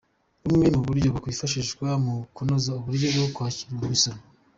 [0.43, 4.19] Bumwe mu buryo bwakwifashishwa ni ukunoza uburyo bwo kwakira imisoro.